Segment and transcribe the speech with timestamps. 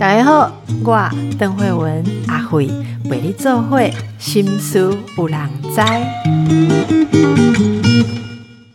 [0.00, 0.50] 大家好，
[0.84, 2.68] 我邓慧文阿慧
[3.08, 5.80] 为你做会心思有人知。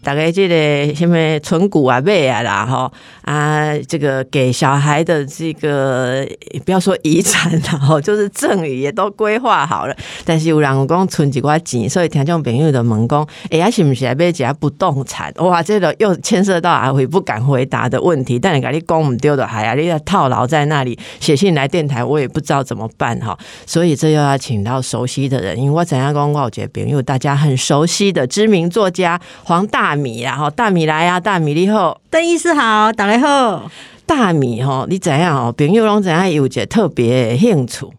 [0.01, 6.27] 大概这个什么存股啊、买啊啦，哈啊，这个给小孩的这个
[6.65, 9.95] 不要说遗产然后，就是赠与也都规划好了。
[10.23, 15.33] 但是有人讲存几块钱，所以听众朋友的问讲，哎呀，是不是要买几不动产？
[15.37, 18.37] 哇，这个又牵涉到阿辉不敢回答的问题。
[18.37, 23.37] 但你讲你讲唔丢的，还呀，你要套牢在那里，写信来电台，我也不知道怎么办哈。
[23.65, 29.93] 所以这又要请到熟悉的人，因为我怎样讲，我觉得朋友大家很熟悉的知名作家黄大。
[29.93, 33.71] 米然后大米来啊，大米你好，邓医师好，大家好。
[34.05, 35.51] 大米吼，你知影吼？
[35.51, 37.89] 朋友拢怎样有一个特别的兴趣？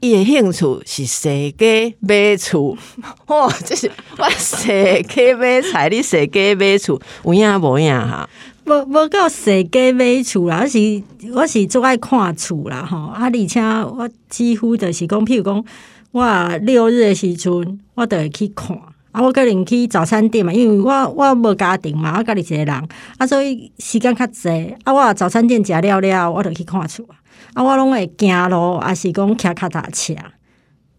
[0.00, 2.76] 伊的兴趣是设计买厝，
[3.26, 4.68] 哦，就是 我设
[5.02, 8.28] 计买菜，你设计买厝，有影无影哈？
[8.64, 13.30] 无无够设计买厝啦，我是我是最爱看厝啦，吼啊！
[13.32, 15.64] 而且我几乎就是讲，譬如讲，
[16.12, 18.76] 我六日的时阵，我都会去看。
[19.12, 24.48] 啊，我个人去早餐店嘛，因为我我无家庭嘛，我家己一个人，啊，所以时间较济。
[24.84, 27.16] 啊，我早餐店食了了，我就去看厝啊。
[27.54, 30.14] 啊，我拢会行路，啊是讲骑脚踏车。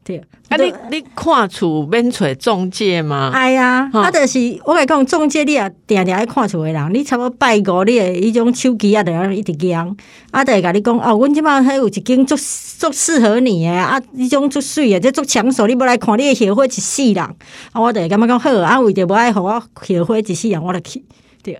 [0.04, 0.18] 对，
[0.50, 3.30] 啊，你你看厝免找中介吗？
[3.32, 9.96] 哎呀，啊，就是我来讲中介，你也定定爱看厝的人，你差不多拜五，你诶迄种手机啊，就样一直讲，
[10.32, 21.06] 啊，就会甲你讲哦，阮即摆迄有一间足足适合你诶，啊，迄种足水诶，即足抢手，你要来看，你诶后悔一世人，啊，我就会感觉讲好，啊，为着无爱互我后悔一世人，我着去，
[21.44, 21.60] 对，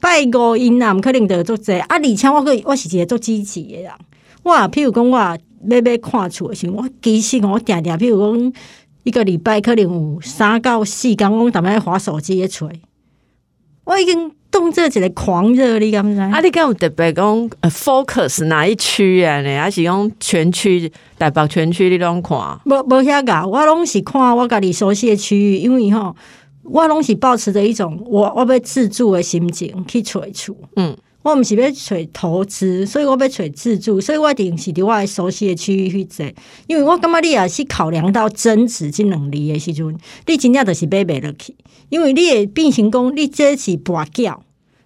[0.00, 3.92] 拜五因啊，毋可能着足济，啊，而且我个我是一个足积极诶人，
[4.42, 5.38] 我譬如讲我。
[5.68, 8.52] 要要看厝诶时，我其实我定定，譬如讲
[9.04, 12.70] 一个礼拜可能有三到四工，我逐摆划手机诶揣。
[13.84, 16.20] 我已经动作一个狂热，你敢毋知？
[16.20, 19.40] 啊，你敢有特别讲 focus 哪一区啊？
[19.40, 22.36] 呢，还是讲全区台北全区你拢看？
[22.66, 26.14] 无无遐个，我拢是看我家己熟悉诶区域，因为吼，
[26.64, 30.54] 我拢是保持着一种我我要自助诶心情去揣厝。
[30.76, 30.96] 嗯。
[31.22, 36.24] 我毋是要找投资，所以我要找自住，所以我一定是伫我熟悉的区域去做。
[36.66, 39.96] 因为我感觉你也是考量到增值即能力的时阵，
[40.26, 41.54] 你真正就是买袂落去。
[41.88, 44.38] 因为你会变成讲，你这是跋筊，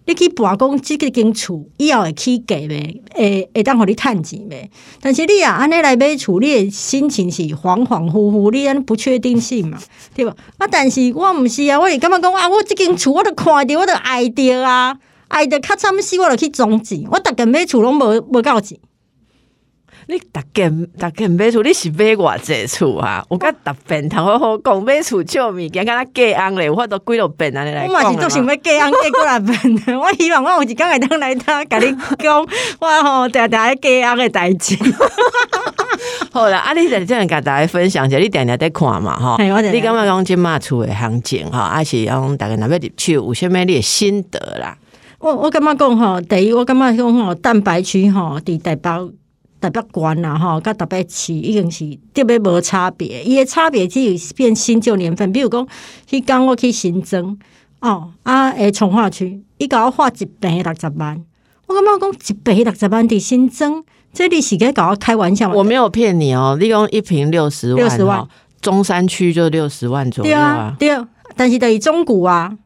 [0.07, 3.01] 你去跋讲即个间厝以后会起价袂？
[3.15, 4.69] 会会当互你趁钱袂？
[5.01, 9.79] 但是你啊，安尼来买厝，你的心情是恍恍惚惚，你安不确定性嘛，
[10.15, 10.31] 对无？
[10.57, 14.99] 啊，但是我毋是啊，我是感觉讲啊，我即间厝我都看着，我都爱着啊。
[15.33, 17.03] 爱得较惨死，我就去总钱。
[17.11, 18.79] 我逐间买厝拢无无够钱。
[20.09, 23.25] 你逐间逐间买厝，你是买偌济厝啊？
[23.31, 27.87] 我甲逐遍头好好讲买厝借物件，敢若价昂咧，我都几落遍安尼来。
[27.87, 29.99] 我嘛是都想要价昂价过来遍。
[29.99, 32.47] 我希望我有一工会当来他甲你讲，
[32.81, 34.77] 我吼定定喺价昂诶代志。
[36.33, 39.37] 好啦，啊，你在这样甲大家分享一下，你定定在看嘛，吼。
[39.39, 44.77] 你感觉讲即马厝诶行情，吼，还是讲逐个若要入手，有啥物你诶心得啦？
[45.23, 48.91] 我我感觉讲吼，第一我感觉讲吼，蛋白区吼，伫台北
[49.61, 53.23] 台北关啦吼，甲台北市已经是特别无差别。
[53.23, 55.65] 伊诶差别只有变新旧年份，比如讲，
[56.11, 57.39] 迄讲我去新增
[57.79, 61.23] 哦，啊诶，从化区，伊甲我划一平六十万，
[61.69, 68.27] 我感觉讲一平六十万伫新增，这你是该甲我开玩笑我没有骗你哦，利用一平六十万，六十万，
[68.61, 70.91] 中山区就六十万左右啊，对，
[71.37, 72.59] 但是等于中古啊。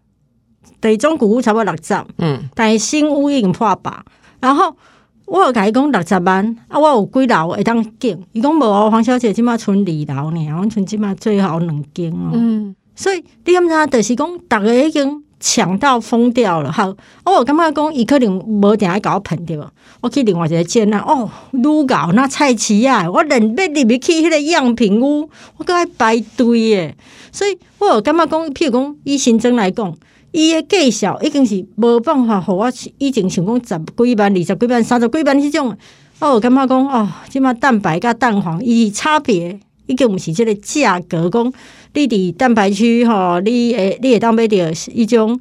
[0.81, 3.93] 对，中古屋差不多六十，嗯，但是新屋已经破百。
[4.41, 4.77] 然后
[5.25, 8.17] 我有甲伊讲六十万，啊，我有几楼会当建？
[8.33, 12.31] 伊讲无，黄小姐即码存二楼呢，我存即码最好两间哦。
[12.35, 16.71] 嗯，所以你感觉就是讲，逐个已经抢到疯掉了。
[16.71, 16.95] 好，
[17.25, 19.59] 我感觉讲，伊可能无定爱甲我喷对？
[20.03, 26.97] 我去另外一个建啊，哦，愈搞那菜市啊，我连要入去迄个样品屋，我搁爱排队诶。
[27.33, 29.93] 所以我有感觉讲，譬如讲以新增来讲。
[30.37, 35.75] 伊诶计小已经是无办法，互我以前想讲十几万、二十几万、三十几万迄种，
[36.19, 41.51] 哦，感觉讲哦，即码蛋白甲蛋黄伊差别已经毋是即个价格，讲
[41.95, 45.41] 你伫蛋白区吼，你诶，你会当买着一种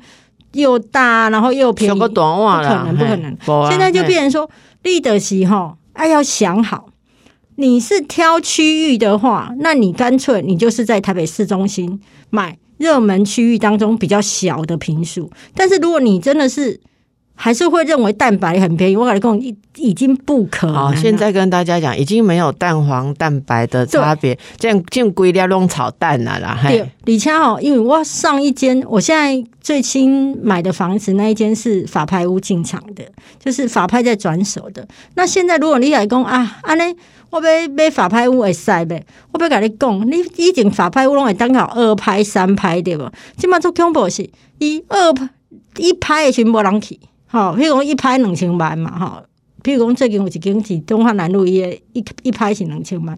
[0.53, 2.13] 又大然后又便宜，不可
[2.61, 3.69] 能，不可能。
[3.69, 4.49] 现在就变成说，
[4.85, 6.87] 你的是吼，哎，要想好，
[7.57, 11.99] 你是挑区域的话，那你干脆你就是在台北市中心
[12.29, 12.57] 买。
[12.77, 16.79] 热门区域当中比较小的平数，但是如果你真的是
[17.33, 18.95] 还是会认为蛋白很便宜。
[18.95, 20.75] 我跟你讲，已已经不可能。
[20.75, 26.57] 好，现在跟大家讲，已经没有蛋黄蛋白的差别，这样进规料弄炒蛋了啦。
[26.65, 33.03] 对，李强哦，因为我上一间，我现在最新买的房子那一间是法拍屋进场的，
[33.37, 34.87] 就是法拍在转手的。
[35.15, 36.95] 那现在如果你来讲啊，安尼。
[37.29, 39.05] 我要买法拍屋会使呗？
[39.31, 43.11] 我要甲你讲，你以前法拍屋拢会当好二拍、三拍对无？
[43.37, 44.29] 即马做恐怖是，
[44.59, 45.29] 伊二拍
[45.77, 49.23] 一拍时无人去，吼，譬如讲一拍两千万嘛，吼，
[49.63, 53.17] 譬如讲最近有一间是东华南路伊诶，一一拍是两千万，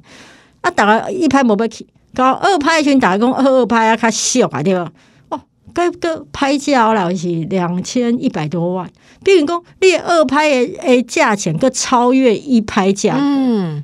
[0.61, 4.89] 啊，逐个一拍无要去，到二拍时逐个讲二二拍啊较俗啊，对无？
[5.29, 5.41] 哦，
[5.73, 8.89] 个个拍价了是两千一百多万。
[9.23, 13.17] 比如讲，你二拍的诶价钱，佮超越一拍价。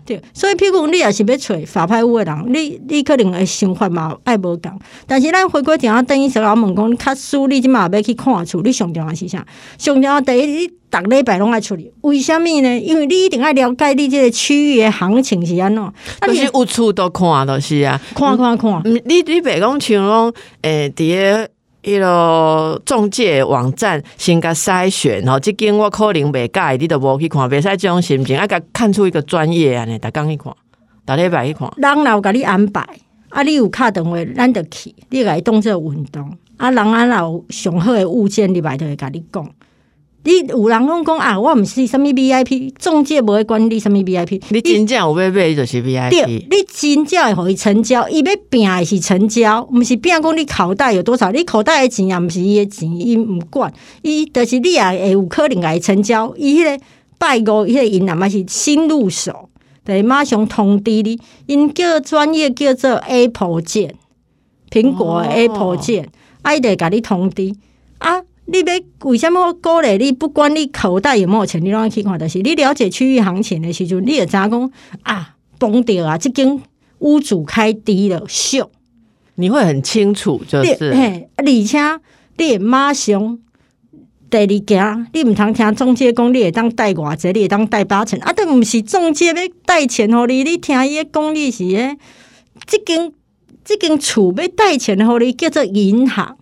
[0.06, 0.22] 对。
[0.34, 4.80] 所以，譬如讲，你也是要找法拍屋的人，你你可能会想法嘛爱无共。
[5.08, 9.46] 但是，咱回归正啊，等于说老问讲，较输你即嘛要去看厝，你上重要是啥？
[9.78, 11.92] 上重要第一，你逐礼拜拢爱处理。
[12.02, 12.80] 为虾米呢？
[12.80, 15.94] 因为你一定爱了解你即个区域的行情是安怎。
[16.22, 18.82] 不是有厝都看都是啊，看看看。
[18.86, 21.50] 你你别讲像讲诶，伫个。
[21.84, 30.54] 迄个中介网站先甲筛选，吼，即间我可能袂介，你都无去看，袂使这种心情，啊，甲看出一个专业安尼，逐工去看，
[31.06, 31.70] 逐礼拜去看。
[31.76, 32.88] 人若有甲你安排，
[33.30, 39.46] 啊，你有敲电话，咱着去，你甲伊当做运动，啊，人啊若有上好的物件，你来就会甲你讲。
[40.26, 44.42] 你有人讲讲啊，我毋是什物 VIP，中介无会管你什物 VIP。
[44.50, 46.10] 你真正有要买就是 VIP。
[46.10, 56.34] 对，你真正会互伊成交，伊要拼的是成交，毋是拼讲你口袋有多少，你口袋的钱也毋是伊的钱，伊毋管，伊就是你也会有可能来成交。
[56.38, 56.84] 伊迄个
[57.18, 59.50] 拜五，迄个因阿嘛是新入手，
[59.84, 63.94] 对，马上通知你，因叫专业叫做 Apple 键，
[64.72, 66.08] 苹果 Apple 键，
[66.44, 67.54] 啊，伊得甲你通知
[67.98, 68.22] 啊。
[68.46, 70.12] 你要为什么鼓励你？
[70.12, 72.18] 不管你口袋有没有钱，你拢要去看。
[72.20, 74.72] 但是你了解区域行情的时阵，你也知影讲
[75.04, 76.62] 啊，崩掉啊，即间
[77.00, 78.70] 屋主开低了，秀，
[79.36, 81.80] 你会很清楚，就是嘿，而且
[82.38, 83.40] 你也马上
[84.30, 88.34] 第二件，你毋通听中介讲，你会当贷偌济，你会当贷八成啊？
[88.34, 89.34] 都毋是中介要
[89.66, 91.98] 贷钱互你，你听伊讲你是诶，
[92.68, 93.12] 即间
[93.64, 96.38] 即间厝要贷钱互你，叫做银行。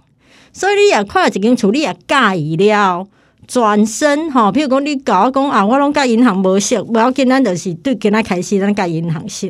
[0.53, 3.07] 所以你也看一间厝，你也介意了，
[3.47, 9.49] 转身吼，譬如讲你甲我讲啊，我拢甲银行无熟，无要紧，咱就是对今仔开始，咱甲银行熟。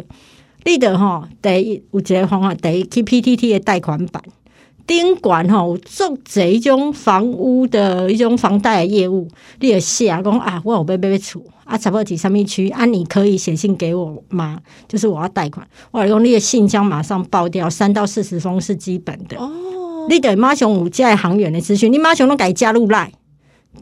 [0.63, 4.21] 你得吼，第一有一个方法，第一去 PTT 的贷款版，
[4.85, 9.27] 顶管吼做这种房屋的一种房贷的业务，
[9.59, 14.59] 你也写讲啊，我有要买厝啊，差不多几什么区啊，你可以写信给我吗？
[14.87, 19.37] 就是我要贷款，我用你的信箱马上爆掉，三到四十封是基本的。
[20.09, 23.11] 你得马上有这行员的资讯，你马上拢改加入来，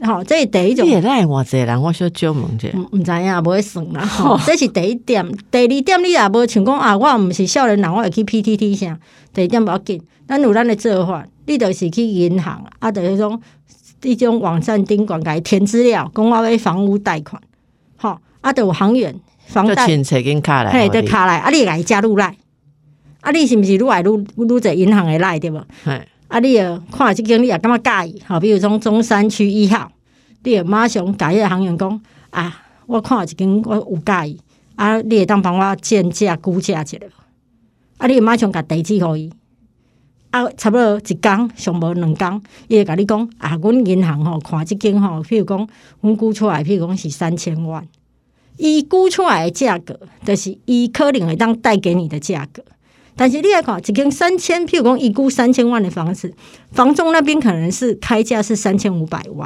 [0.01, 0.87] 好，这是第一种。
[0.87, 4.07] 你来偌济人，我小招问者，毋知影，无会算啦。
[4.45, 8.97] 这是第一点，第二点你也无像讲啊，我毋是少年人，我会去 PTT 啥。
[9.33, 13.41] 第二点无要紧，咱有咱的做法，你就是去银行啊，就是种
[14.03, 17.41] 一种网站顶管改填资料，讲我要房屋贷款，
[17.97, 19.15] 好，啊，有行员
[19.47, 19.85] 房贷，
[20.71, 22.35] 嘿，得卡来，啊，你来加入来。
[23.21, 25.57] 啊，你是毋是愈来愈愈在银行诶来对无？
[26.29, 28.21] 啊，你呃看即间你也感觉介意？
[28.27, 29.91] 吼，比如从中山区一号，
[30.43, 34.39] 你呃马上甲迄个行员讲啊，我看一间我有介意，
[34.75, 37.09] 啊，你会当帮我建价估价一下无？
[37.97, 39.29] 啊，你马上甲地址互伊，
[40.29, 45.67] 啊，差不多一工上无两工，伊会甲你讲啊，阮银行吼看即间吼，譬如讲
[46.01, 47.85] 阮估出来，譬如讲是三千万，
[48.55, 52.63] 伊估出来的价格，就是伊可能会当带给你的价格。
[53.19, 56.33] 但是你要看，一间三千，譬如讲一估三千万的房子，
[56.71, 59.45] 房仲那边可能是开价是三千五百万。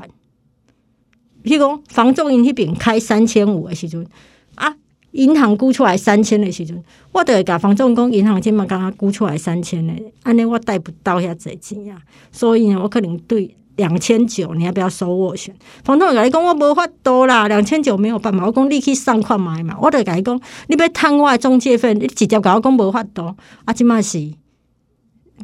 [1.43, 4.05] 譬如讲房仲因迄边开三千五的时阵，
[4.53, 4.75] 啊，
[5.13, 11.99] 银行估出来三千的时阵，我得甲房仲讲，银行今嘛刚刚估出来三千的，安尼我贷不到遐侪钱啊，
[12.31, 13.55] 所以呢，我可能对。
[13.75, 15.55] 两千九，你要不要收斡旋？
[15.83, 18.45] 房东甲你讲，我无法度啦，两千九没有办法。
[18.45, 23.35] 我讲你去上款买嘛，我就甲你讲，你要贪我中介费，你直接甲我讲无法度。
[23.65, 24.31] 啊，即嘛是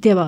[0.02, 0.20] 对无？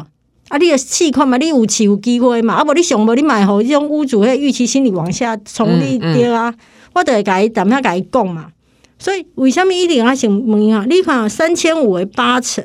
[0.50, 2.56] 啊，你个试看嘛，你有试有机会嘛？
[2.56, 6.54] 啊，无你上无你买互迄种屋主迄预期心理往下冲，你对啊？
[6.94, 8.48] 我就会甲伊淡下甲伊讲嘛。
[9.00, 10.86] 所以为什么一定要想问啊？
[10.90, 12.64] 你看三千五为八成。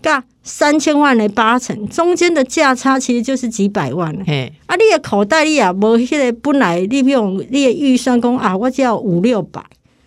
[0.00, 4.12] 噶三千万的八成，中间的价差其实就是几百万。
[4.12, 4.20] 了，
[4.66, 9.62] 啊，你的口袋里啊，无迄个本来你用你的预算讲啊，我只要五六百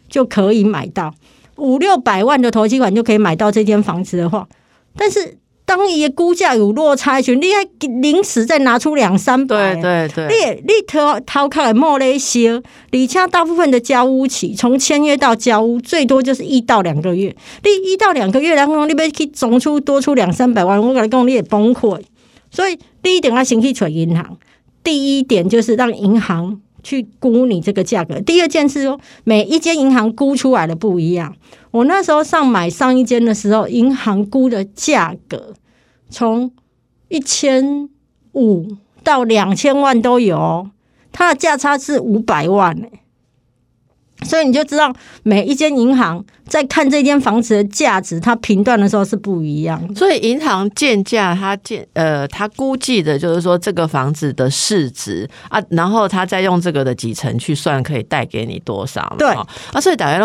[0.07, 1.13] 就可以买到
[1.57, 4.47] 五六百万的投机款就可以买到这间房子的话，
[4.95, 5.37] 但是。
[5.73, 12.39] 当伊的估价有落差时，你还临时再拿出两三百，对对对，你你头头壳也莫咧烧，
[12.91, 22.01] 而且大部分的交屋期从签约到交屋最多就是一到两个月，你一到两个月，然后你要去总出多出两三百万，我跟你讲你也崩溃。
[22.51, 24.37] 所以第一点要先去找银行，
[24.83, 28.19] 第一点就是让银行去估你这个价格。
[28.19, 31.33] 第二件事说，每一间银行估出来的不一样。
[31.71, 35.53] 我那时候上买上一间的时候，银行估的价格
[36.11, 36.51] 从
[37.07, 37.89] 一千
[38.33, 38.67] 五
[39.03, 40.69] 到两千万都有，
[41.11, 42.77] 它的价差是五百万
[44.23, 49.95] 所以你就知道每一间银行在看这间房子的价值，它评断的时候是不一样。
[49.95, 59.15] 所以银行建价，它建呃，它估计的就是说这个房子的市值啊，然后它再用这个的几成去算，可以带给你多少？
[59.17, 59.27] 对
[59.73, 60.19] 啊，所以大家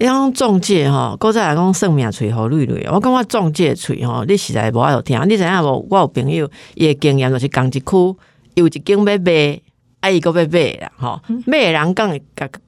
[0.00, 0.18] 伊讲。
[0.18, 5.20] 像中介吼，搁再来讲算命吹好绿绿，我感觉中介吹吼，你实在无爱听。
[5.28, 5.86] 你知影无？
[5.90, 8.16] 我有朋友伊诶经验就是讲一区
[8.54, 9.60] 有一间要卖。
[10.00, 12.08] 啊，伊个要买啦，吼，买诶人讲，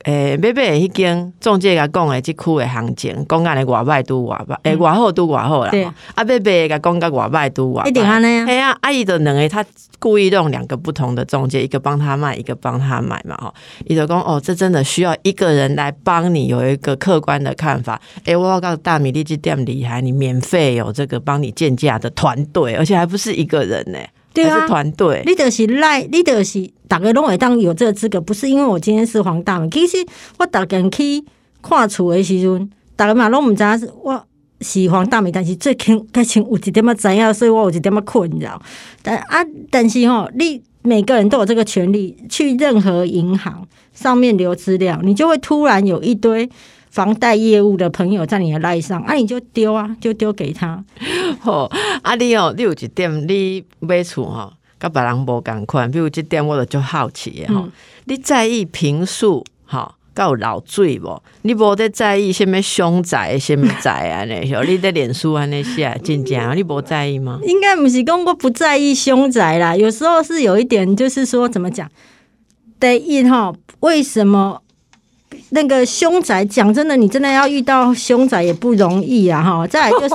[0.03, 5.71] 诶，买买迄间中介甲讲诶，即区诶行情，讲安尼外歹拄外歹，诶，外好拄外好啦。
[6.17, 8.47] 啊，买买甲讲甲外歹拄外一定安尼啊。
[8.47, 9.65] 嘿啊，啊，伊就两个，他
[10.01, 13.55] 故意用两个不同的中介，一个帮他卖，一个帮他买嘛，吼。
[13.87, 18.01] 伊就讲，哦，这真的需要一个人来帮你有一个客观的看法。
[18.25, 23.99] 诶，我要告诉大米粒这店厉害，你免费有这个帮你建价的团队，而且还不是一个人呢。
[24.33, 29.69] 对啊，团队，你就是赖，你就是大家拢会当有这个资格，不是因为我今天是黄大美。
[29.71, 29.97] 其实
[30.39, 31.25] 我逐家去
[31.61, 34.25] 看厝的时阵，大家嘛拢毋知影是我
[34.61, 38.61] 是黄大美，但是最近开始有一点仔知影，所以我有一点仔困扰。
[39.03, 46.49] 但啊，但是吼，你每个人都有这个权利去任何银行上面留资料，你就会突然有一堆。
[46.91, 50.85] 房贷业务的朋友在你的赖上，啊，你就丢啊，就丢给他。
[51.39, 51.71] 好，
[52.03, 57.69] 啊，你哦，你有一点你买厝哈，甲别人无共款，比如这点我就好奇哈，
[58.07, 61.23] 你在意平数哈，够老水无？
[61.43, 64.61] 你无在在意什么凶宅、什么宅啊那些？
[64.63, 67.39] 你在脸书啊那些，真正你无在意吗？
[67.45, 71.89] 应该不是讲我不在意凶宅啦，有时候是有一点，就是说怎么讲？
[72.81, 74.61] 第一哈，为什么？
[75.53, 79.43] 那个凶宅，讲真的，你真的要遇到凶宅也不容易啊！
[79.43, 80.09] 哈， 再来就是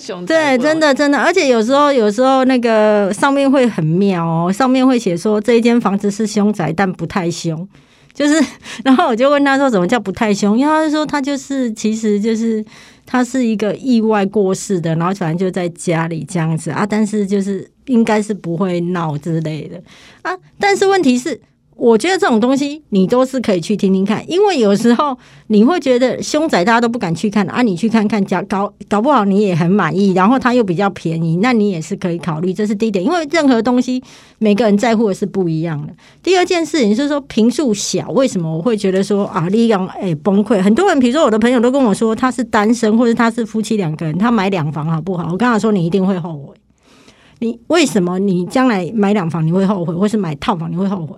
[0.00, 7.68] 凶宅，对，真的真的，而且有时候有时候那个上面会很妙哦，上面会写说这一间房子是凶宅，但不太凶。
[8.12, 8.44] 就是，
[8.82, 10.58] 然后我就问他说，什么叫不太凶？
[10.58, 12.64] 因为他就说他就是其实就是
[13.04, 19.80] 他是一个意外过世的，然后反正就在家里这样子啊，但是就是应该是不会闹之类的
[20.22, 21.40] 啊，但是问题是。
[21.76, 25.16] 我觉得这种东西你都是可以去听听看，因为有时候
[25.48, 32.52] 你会觉得凶宅大家都不敢去看啊，你去看看，搞搞搞不好你也很满意，然后它又比较便宜，那你也是可以考虑。
[32.52, 34.02] 这是第一点，因为任何东西
[34.38, 35.92] 每个人在乎的是不一样的。
[36.22, 40.62] 第二件事情是说平数小，为什么我会觉得说啊，利用哎崩溃？
[40.62, 45.28] 很多人，比如说我的朋友都跟我说，他是单身或者他是夫妻两个人，他买两房好不好？
[45.30, 46.54] 我跟他说，你一定会后悔。
[47.38, 51.14] 你为什么你将来买两房你会后悔，或是买套房你会后悔？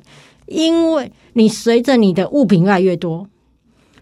[0.48, 3.28] 因为你随着你的物品越来越多，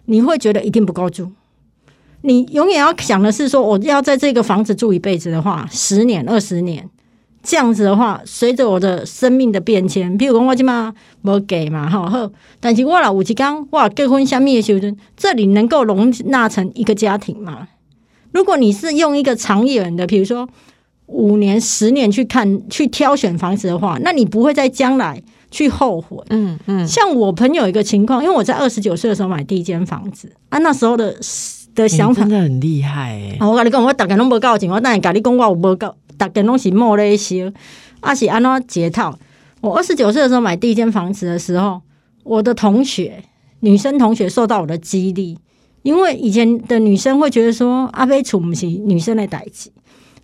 [0.06, 1.32] 你会觉得一定不够住。
[2.22, 6.88] 你永远要想的是说，我要在这个房子住一辈子的话，十年、二十年
[7.42, 17.68] 这样子的话，随着我的生命的变迁，比如讲我今嘛没给嘛，哈呵，但是我老五吉刚哇结婚相密的时候，这里能够容纳成一个家庭吗？
[18.32, 20.48] 如果你是用一个长远的，比如说
[21.06, 25.22] 五年、十年去看、去挑选房子的话，那你不会在将来。
[25.50, 31.16] 去后悔，嗯嗯，像我朋友一个情况，因为我在二十九岁的时候买第一间房子啊，那时候的
[31.74, 33.38] 的想法真的很厉害哎。
[33.40, 37.52] 我跟你讲，我大概拢无够钱，我但是跟你讲，我有无告，大概拢是摸了一些，
[38.00, 39.18] 啊是安怎解套。
[39.60, 41.80] 我二十九岁的时候买第一间房子的时候，
[42.24, 43.22] 我的同学
[43.60, 45.38] 女生同学受到我的激励，
[45.82, 49.70] 因为以前的女生会觉得说阿飞处不起女生的代志，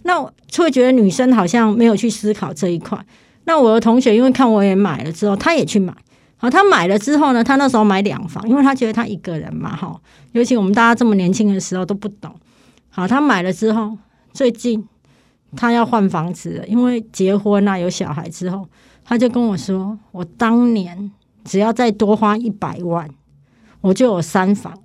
[0.03, 2.99] 那会觉得女生好像没有去思考这一块。
[3.45, 5.93] 那我的同学因为看我也买了之后，他也去买。
[6.37, 10.01] 好，他买了之后呢，他那时候买两房，因为他觉得他一个人嘛，哈。
[10.33, 12.35] 尤其我们大家这么年轻的时候都不懂。
[12.91, 13.97] 好，他买了之后，
[14.33, 14.85] 最近
[15.57, 18.69] 他要换房子了，因为结婚啊，有小孩之后，
[19.05, 21.13] 他就跟我说：“我当年
[21.45, 23.09] 只要再多花一百万，
[23.81, 24.77] 我就有三房。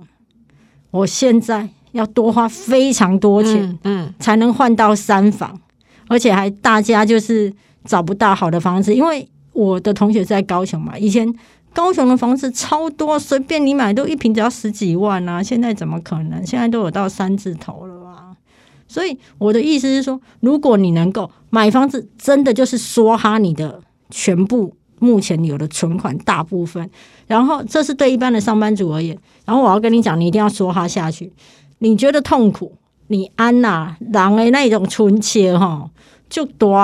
[0.92, 5.60] 我现在要多花非常多钱，嗯，才能换到三房，
[6.08, 7.52] 而且还大家就是。”
[7.86, 11.34] 找不到好的房子，因为我的同学在高雄嘛，以前
[11.74, 16.46] 高雄的房子超多，随便你买都一平只要十几万啊，现在怎么可能？
[16.46, 18.36] 现在都有到三字头了啊！
[18.88, 23.80] 所以我的意思是说，如果你能够买房子，真的就是梭哈你的
[24.10, 26.90] 全部目前有的存款大部分，
[27.28, 29.18] 然后这是对一般的上班族而言。
[29.46, 31.32] 然后我要跟你讲，你一定要梭哈下去。
[31.80, 32.74] 你觉得痛苦，
[33.08, 35.90] 你安呐，人的那种存切哈，
[36.28, 36.76] 就多。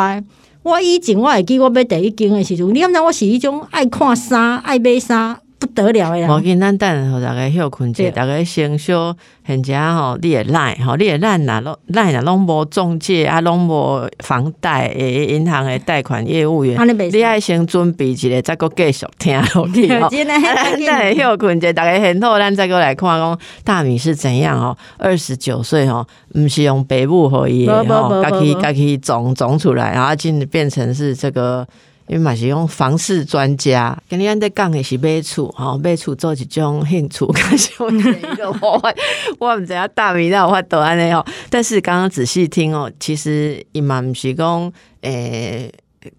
[0.64, 5.38] 我以前我会记我买第一间的时阵，你知我是迄种爱看衫、爱买衫。
[5.64, 6.28] 不得了诶！
[6.28, 9.16] 我跟咱等吼，大家休困者，大家先休，
[9.48, 16.78] 现在吼，你也赖吼，你也赖呐，拢赖呐，拢无中介啊，拢无房贷诶，银行诶贷款业务员，
[17.14, 20.10] 你爱先准备一个，再个继续听落去 吼。
[20.10, 24.78] 咱会 休困者，大家很好，咱再过来看讲大米是怎样哦。
[24.98, 26.06] 二十九岁吼，
[26.36, 31.66] 毋是用北部可以吼，家己家己种种出来，然后进变成是这个。
[32.08, 38.94] 因为嘛是用房事专家，跟你安在讲的是买厝，吼买厝做一种兴趣， 可是我一个我
[39.40, 41.26] 我唔知影大米那我都安尼哦。
[41.50, 45.72] 但是刚刚仔细听哦，其实伊嘛唔是讲诶。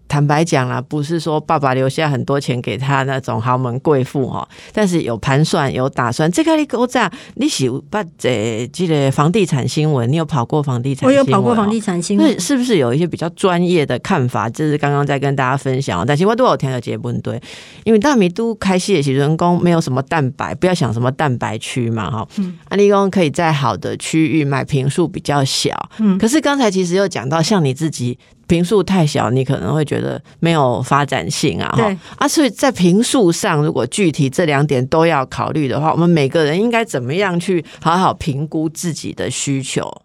[0.07, 6.31] 坦白讲啦，不是说爸爸留下很多钱给他那种豪门贵妇哈，但是有盘算有打算。
[6.31, 11.07] 这个你我这样，你喜把这这个房地产新闻，你有跑过房地产？
[11.07, 14.49] 我有跑过房地产新闻，是不是有一些比较专业的看法？
[14.49, 16.05] 就是刚刚在跟大家分享。
[16.05, 17.41] 但是我都有听到结论对，
[17.83, 22.27] 因为大米都开戏的时人工没有什么蛋白，不要想什么蛋白区嘛哈。
[22.37, 25.89] 嗯，安利工可以在好的区域买平数比较小。
[25.99, 28.17] 嗯，可是刚才其实又讲到，像你自己。
[28.47, 31.73] 平数太小，你可能会觉得没有发展性啊。
[31.75, 40.01] 对啊，所以在平数上，如果具体这两点都要考虑的话，我们每个人应该怎么样去好好评估自己的需求？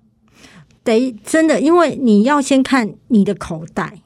[0.82, 4.00] 得真的，因为你要先看你的口袋。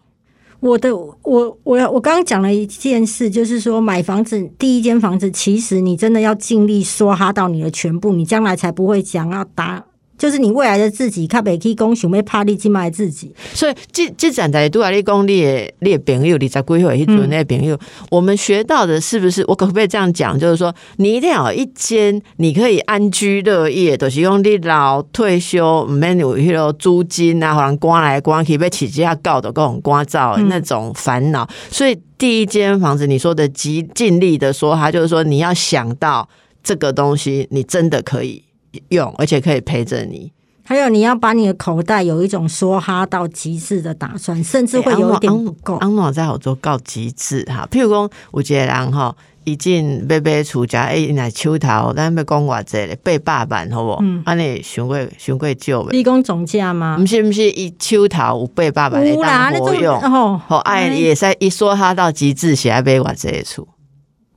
[0.60, 9.84] 我的，我我我刚刚讲了一件事，就是说买房子第一间房子，其实你真的要尽力说哈到你的全部，你将来才不会想要打。
[10.24, 13.30] 就是你未来的自己，较袂去讲想要拍你今麦自己。
[13.52, 17.78] 所以，这这站在都啊，你讲你的你的朋友，你在规划迄阵那朋友，
[18.08, 19.44] 我们学到的是不是？
[19.46, 20.38] 我可不可以这样讲？
[20.38, 31.46] 就是说，你一定要有一间你可以安居乐业，都是用你老退休唔免有迄个租金啊，可能关来关去，被起价告的各种关照那种烦恼。
[31.70, 36.26] 所以，第一间房子，你说的极尽力的说，他就是说，你要想到
[36.62, 38.43] 这个东西，你真的可以。
[38.88, 40.32] 用，而且可以陪着你。
[40.66, 45.74] 还有，你要把你的口袋有一种说哈到极致的打算，甚至会有一点不够。
[45.76, 53.98] 安诺在好做到极致哈，譬如讲，有一个人哈，一进买买厝家，哎，那秋头，咱要讲偌济咧，八百万，好不？
[54.00, 56.96] 嗯，安尼想过想过少你讲总价吗？
[56.98, 60.00] 不是不是，一秋头有八百万的当活用，
[60.38, 63.68] 好，哎，也是一说哈到极致，写买偌济厝。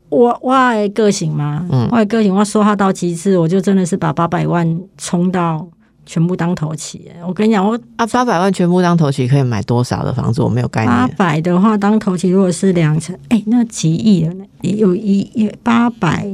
[0.09, 5.67] 我我的个性嘛，我的个性，我说话到极致，我就真的是把八百万冲到
[6.05, 7.11] 全部当头期。
[7.27, 10.41] 我跟你讲，我啊，八百万全部当头期可以买多少的房子？
[10.41, 10.91] 我没有概念。
[10.91, 14.45] 八百的话当头期，如果是两成，哎，那几亿了呢？
[14.61, 16.31] 有一八百，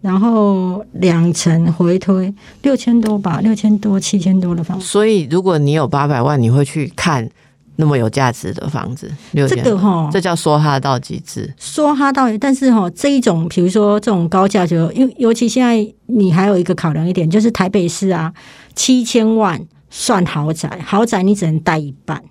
[0.00, 4.86] 然后两成回推六千多吧，六千多七千多的房子。
[4.86, 7.28] 所以如果你有八百万，你会去看？
[7.76, 11.52] 那么有价值的房子，这个哈，这叫梭哈到极致。
[11.60, 18.32] 梭哈到，但是哈，这一种，比如说这种高价，就因为尤其现在你还有一个考量一点，就是台北市啊，
[18.74, 19.60] 七千万
[19.90, 22.22] 算豪宅，豪宅你只能贷一半，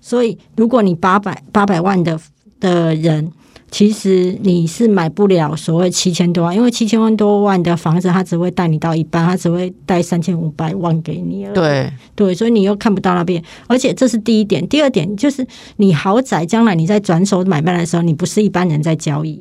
[0.00, 2.18] 所以如果你八百八百万的
[2.58, 3.32] 的人。
[3.70, 11.46] 其实你是买不了所谓七千多万，因为七千万多万的房子，他只会贷你到一半，他只会贷三千五百万给你。
[11.54, 14.66] 对对，所以你又看不到那边，而且这是第一点。
[14.68, 19.40] 第二点就是你豪宅将来你在转手买卖的时候，你不是一般人在交易，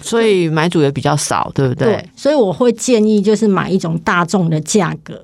[0.00, 1.88] 所以买主也比较少，对不对？
[1.88, 5.20] 对，所以我会建议就是买一种大众的价格。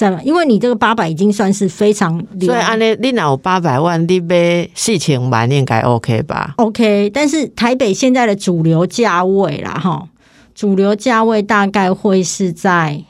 [0.00, 10.08] 在因为你这个八百已经算是非常，所以按你你拿有八百万，你买四千万应该 OK 吧？OK，但是台北现在的主流价位啦，哈，
[10.54, 13.02] 主流价位大概会是在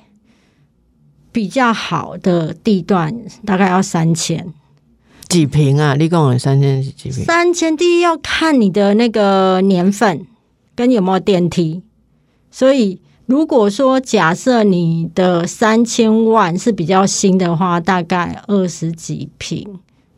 [1.30, 4.52] 比较好的地段，大概要三千
[5.28, 5.94] 几平啊？
[5.94, 7.24] 你共有三千几平？
[7.24, 10.26] 三千，第一要看你的那个年份
[10.74, 11.82] 跟有没有电梯，
[12.50, 13.00] 所以。
[13.30, 19.64] 如果说假设你的三千万是比较新的话，大概二十几平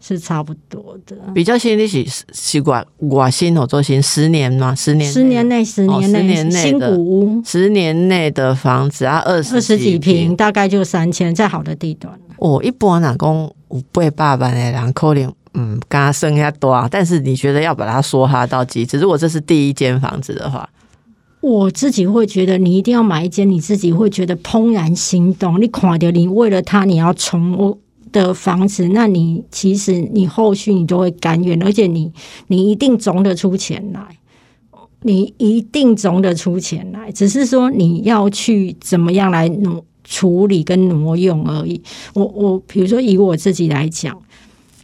[0.00, 1.14] 是差不多的。
[1.34, 4.74] 比较新的是是寡寡新哦，做新十年吗？
[4.74, 5.12] 十年？
[5.12, 5.62] 十年内？
[5.62, 6.50] 十年内？
[6.50, 7.42] 新古屋？
[7.44, 12.18] 十年内的房子啊，二十二十几平，大概就三千，在好的地段。
[12.38, 18.98] 哦，一般哪公五倍八万的人可能嗯，刚刚剩下多啊，但是你觉得要把它说哈到极致？
[18.98, 20.66] 如果这是第一间房子的话。
[21.42, 25.60] 我自己会觉得，你一定要买一间，你自己会觉得怦然心动。
[25.60, 27.52] 你垮掉，你为了他，你要冲。
[27.58, 27.76] 我
[28.12, 32.12] 的房子，那你其实你后续你都会甘愿，而且你
[32.46, 34.00] 你一定总得出钱来，
[35.00, 41.82] 你一定总得出钱来，只是说你要去怎么样来挪处理跟挪用而已。
[42.14, 44.16] 我我比如说以我自己来讲。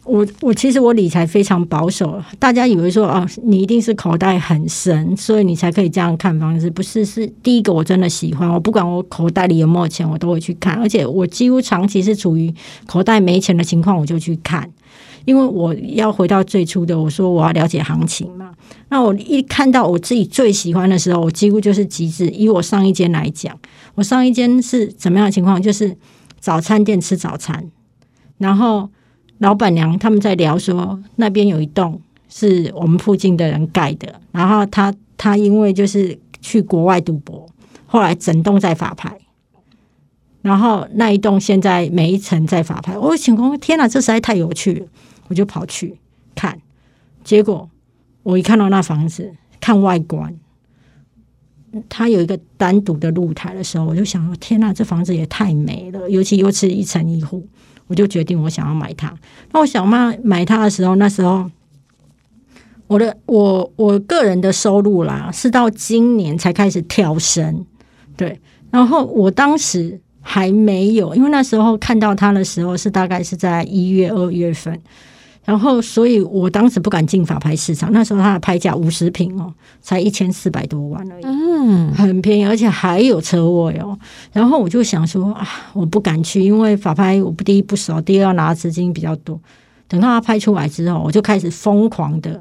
[0.09, 6.67] 我我其实我理财非常保守，大家以为说啊，你一定是口袋很深，所以你才可以这样看房子。
[6.71, 12.51] 不是，是第一个我真的喜欢，我不管我口袋里有没有钱，我都会去看，而且我几乎长期是处于
[12.87, 14.67] 口袋没钱的情况，我就去看，
[15.25, 18.51] 因为我要回到最初的，我说我要了解行情嘛。
[18.89, 22.27] 那我一看到我自己最喜欢的时候，我几乎就是极致。
[22.29, 23.55] 以我上一间来讲，
[23.93, 25.61] 我上一间是怎么样的情况？
[25.61, 25.95] 就是
[26.39, 27.69] 早餐店吃早餐，
[28.39, 28.89] 然后。
[29.39, 31.99] 老板娘他们在聊说，那边有一栋
[32.29, 37.45] 是我们附近的人盖的，然后他他因为就是去国外赌博，
[37.85, 39.17] 后来整栋在法拍，
[40.41, 42.97] 然后那一栋现在每一层在法拍。
[42.97, 44.85] 我请公，天哪，这实在太有趣了，
[45.29, 45.97] 我就跑去
[46.35, 46.59] 看，
[47.23, 47.69] 结果
[48.23, 50.37] 我一看到那房子，看外观，
[51.87, 57.47] 它有一个单独的露台的时候，我就想说，天哪，这房子也太美了，尤其又是一层一户。
[57.89, 59.13] 我就决定我想要买它。
[59.51, 61.51] 那我想买买它的时候，那时候
[62.87, 67.65] 我的我我个人的收入啦，是到今年才开始跳升。
[68.15, 68.39] 对，
[68.71, 74.79] 然后我当时还没有，因为那时候看到它的时候是大概是在一月二月份。
[75.49, 77.91] 然后，所以我当时不敢进法拍市场。
[77.91, 83.97] 那时候它的拍价五十平哦，才一千四百多万而已，嗯，很便宜，而且还有车位哦。
[84.31, 89.41] 然后我就想说啊，我不敢去，因为法拍我不第一不熟，第二要拿资金比较多。
[89.87, 92.39] 等到它拍出来之后，我就开始疯狂的，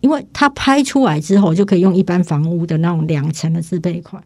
[0.00, 4.24] 因为它拍出来之后，我就可以用一般房屋的那种两层的自备款。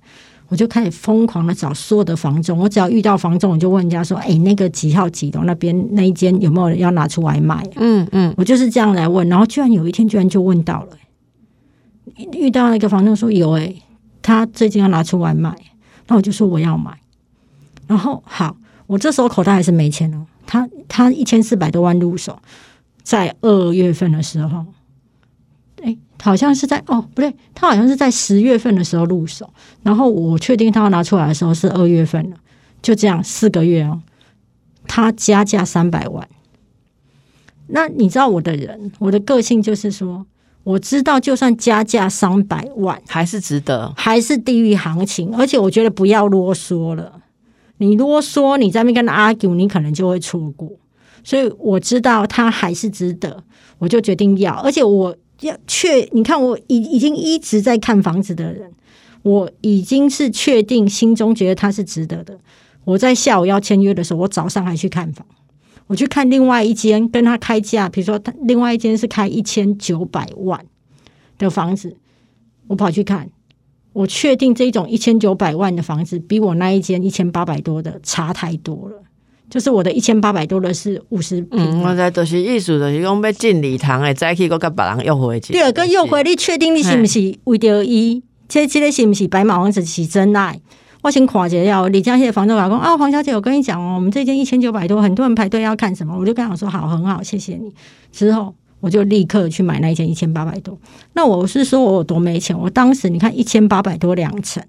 [0.48, 10.88] 我就开始疯狂的找所有的房仲，我只要遇到房仲，我就问人家说：“哎，那个几号几楼那边那一间有没有人要拿出来卖？”嗯嗯，我就是这样来问，然后居然有一天居然就问到了，
[12.32, 13.74] 遇到那个房仲说有哎，
[14.22, 15.54] 他最近要拿出来卖，
[16.06, 16.98] 那我就说我要买，
[17.86, 18.56] 然后好，
[18.86, 22.38] 我这时候口袋还是没钱哦，他他一千四百多万入手，
[23.02, 24.64] 在二月份的时候。
[26.18, 29.48] 哎，好像是在哦，不对，他好像是在十月份的时候入手，
[29.82, 32.36] 然后我确定他要拿出来的时候是二月份了，
[32.82, 34.02] 就这样四个月哦，
[34.86, 36.28] 他加价三百万。
[37.68, 40.26] 那你知道我的人，我的个性就是说，
[40.64, 47.20] 我知道就算加价三百万，还是值得，还是低于行情，而且我觉得不要啰嗦了，
[47.76, 50.70] 你啰嗦，你在那边跟他 argue，你可能就会错过，
[51.22, 53.44] 所以我知道他还是值得，
[53.78, 55.16] 我就决定要，而且我。
[55.40, 58.72] 要确，你看我已已经一直在看房子的人，
[59.22, 62.38] 我已经是确定心中觉得他是值得的。
[62.84, 65.26] 我在下午要签约的时候，我早上还去看房，
[65.86, 70.64] 我去看另外一间跟他开价，比如说他另外一间是开一千九百万
[71.38, 71.96] 的房子，
[72.66, 73.30] 我跑去看，
[73.92, 79.02] 我确定这种一千九百万的房子比我那一间一千八百多的差太多了。
[79.50, 85.52] 就是我的一千八百多的是五十平，我在都是意思，就是讲要进礼堂诶，再去个跟别人约会去。
[85.52, 88.22] 第二个约会，你确定你是不是为着伊？
[88.48, 90.60] 这这个是不是白马王子是真爱？
[91.02, 96.14] 我先看一下，李佳谢房东老公啊，黄小姐，我跟你讲哦，我们这间一千九百多，很多人排队要看什么？
[96.18, 97.72] 我就跟他说好，很好，谢谢你。
[98.10, 100.76] 之后我就立刻去买那一间一千八百多。
[101.14, 102.58] 那我是说我有多没钱？
[102.58, 104.62] 我当时你看一千八百多两层，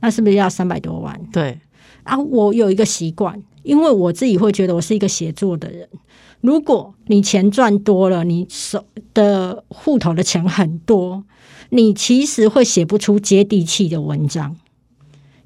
[0.00, 1.18] 那是不是要三百多万？
[1.32, 1.58] 对
[2.02, 3.40] 啊，我有一个习惯。
[3.66, 5.88] 因为我自己会觉得我是一个写作的人，
[6.40, 11.24] 如果你钱赚多了，你手的户头的钱很多，
[11.70, 14.54] 你其实会写不出接地气的文章，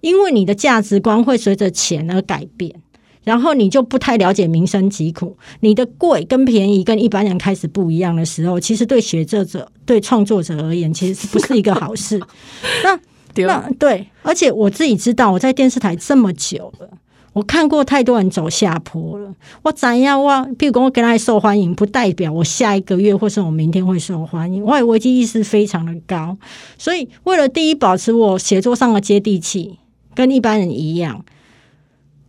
[0.03, 2.83] 因为你的价值观会随着钱而改变，
[3.25, 12.21] 然后你就不太了解民生疾苦，你的贵跟便宜跟一般人开始不一样的时候，其实对写作者、对创作者而言，其实是不是一个好事？
[12.85, 13.01] 那
[13.47, 16.91] 那对，而且我自己知道，我在电视台这么久了。
[17.33, 19.33] 我看过太多人走下坡了。
[19.63, 20.23] 我怎样？
[20.23, 24.65] 我譬如讲，我跟他受欢迎，不代表我下一个月或是我明天会受欢迎。
[24.65, 26.37] 我有危机意识非常的高，
[26.77, 29.79] 所以为了第一保持我写作上的接地气，
[30.15, 31.25] 跟一般人一样，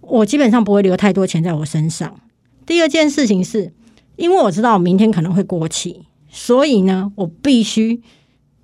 [0.02, 2.20] 我基本上不会留太多钱在我身上。
[2.66, 3.74] 第二件事情是，
[4.18, 8.02] 因为我知道我明天可能会过气，所以呢，我必须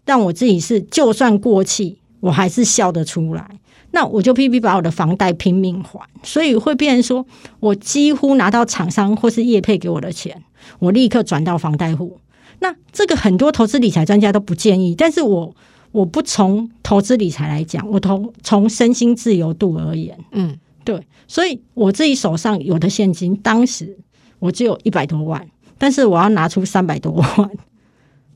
[0.05, 3.56] 让我自己是，就算过气，我还是笑得出来。
[3.97, 7.25] 那我就必须把我的房贷拼命还，所以会变成说，
[7.59, 10.43] 我几乎拿到厂商或是业配给我的钱，
[10.77, 12.19] 我立刻转到房贷户。
[12.59, 15.51] 那这个很多投资理财专家都不建议，但是我
[15.91, 23.97] 我不从投资理财来讲，我从从身心自由度而言，嗯，对，所以我自己手上有的现金，当时
[24.37, 25.43] 我只有一百多万，
[25.79, 27.49] 但是我要拿出三百多万，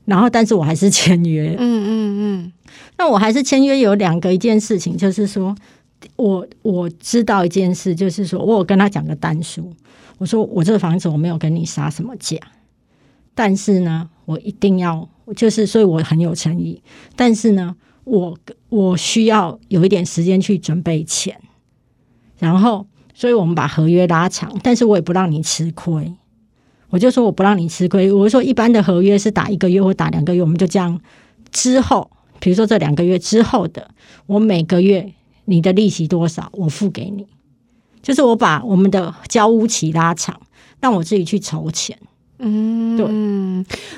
[0.05, 1.55] 然后但是我还是签约。
[1.57, 2.53] 嗯嗯嗯。
[2.97, 5.55] 那我还是签约有两个一件事情，就是说
[6.15, 9.73] 我我知道一件事，就是说我有跟他讲个单数，
[10.17, 12.37] 我说我这个房子我没有跟你杀什么价，
[13.33, 16.81] 但是呢，我一定要就是所以我很有诚意，
[17.15, 18.37] 但是呢，我
[18.69, 21.39] 我需要有一点时间去准备钱。
[22.39, 26.11] 然后，所以我们把合约拉长，但是我也不让你吃亏。
[26.91, 28.11] 我就说我不让你吃亏。
[28.11, 31.01] 我说一般的合约是打一个月或打两个月，我们就这样。
[31.51, 33.89] 之后，比如说这两个月之后的，
[34.27, 35.11] 我每个月
[35.45, 37.25] 你的利息多少，我付给你。
[38.01, 40.39] 就是我把我们的交屋期拉长，
[40.79, 41.97] 让我自己去筹钱。
[42.43, 43.05] 嗯，对，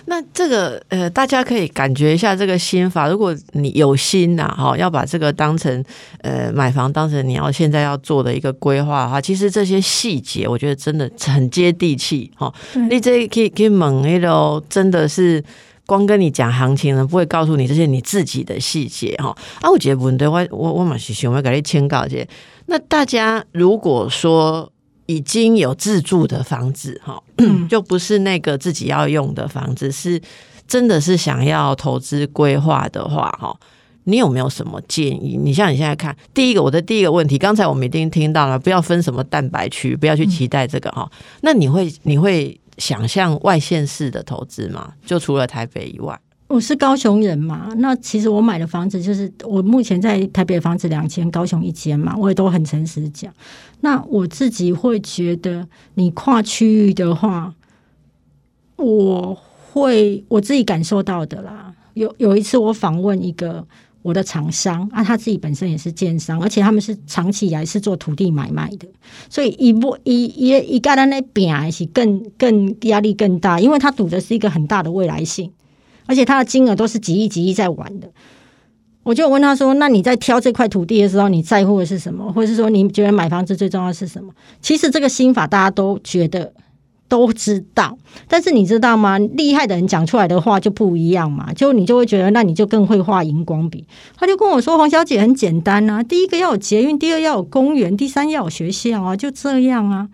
[0.08, 3.08] 那这个呃，大家可以感觉一下这个心法。
[3.08, 5.82] 如果你有心呐，哈，要把这个当成
[6.21, 12.53] 呃买房当成你要现在要做的一个规划的话，其实这些细节我觉得真的很接地气哈。
[12.89, 15.41] 你这可以可以猛一喽，真的是
[15.86, 19.34] 光跟你讲行情呢，不会告诉你这些你自己的细节哈。
[19.62, 22.17] 啊，我觉得不对我我我蛮是想要给你签告一下。
[22.65, 24.72] 那大家如果说。
[25.05, 27.21] 已经有自住的房子，哈，
[27.69, 30.21] 就不是那个自己要用的房子，是
[30.67, 33.55] 真的是想要投资规划的话，哈，
[34.05, 35.37] 你有没有什么建议？
[35.37, 41.11] 你像你现在看，第一个，我的第一个问题，刚才我们已经听到了，不要分什么蛋白区，不要去期待这个哈。
[41.41, 44.93] 那你会你会想象外县市的投资吗？
[45.05, 46.17] 就除了台北以外？
[46.53, 53.33] 我是高雄人嘛，那其实我买的房子就是我目前在台北房子两间，高雄一间嘛，我也都很诚实讲。
[53.79, 57.55] 那我自己会觉得，你跨区域的话，
[58.75, 59.35] 我
[59.71, 61.73] 会我自己感受到的啦。
[61.95, 63.65] 有有一次我访问一个
[64.03, 68.87] 我的厂商啊，他自己本身也是建商，而且他们是长期以来是做土地买卖的，
[69.27, 75.51] 所以一波一一一个人那边是更更压力更大，因为他赌的是一个很大的未来性。
[76.05, 78.09] 而且他的金额都是几亿几亿在玩的，
[79.03, 82.31] 我就问他说：“那你在挑这块土地的时候，你在乎的是什么？
[82.31, 86.53] 或者是说你觉得买房子最重要的是什么？”其实这个心法大家都觉得
[87.09, 89.17] 都知道，但是你知道吗？
[89.19, 93.85] 厉害的人讲出来的话就不一样嘛，就你就会觉得那你就更会画荧光笔。
[94.15, 100.07] 他就跟我说：“黄小姐很简单啊，第一个要有捷运，第二要有公园，第三要有学校啊，就这样啊。”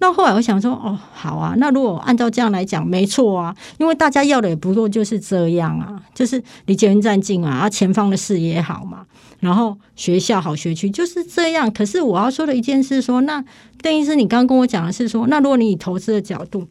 [0.00, 9.04] 那后来我想说，哦，好啊，那如果按照这样来讲，没错啊，因为大家要的也不过就是这样啊，就是离捷运站近啊，啊，前方的视野好嘛，
[9.40, 11.70] 然后学校好，学区就是这样。
[11.72, 13.44] 可是我要说的一件事，说那
[13.82, 16.68] 邓医师，你刚刚跟我讲的是说，那如果你以投资的角度，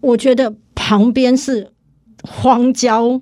[0.00, 1.70] 我觉得旁边是
[2.22, 3.20] 荒郊